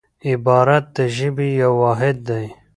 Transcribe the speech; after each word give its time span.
عبارت 0.29 0.85
د 0.95 0.97
ژبي 1.15 1.49
یو 1.61 1.73
واحد 1.83 2.15
دئ. 2.27 2.45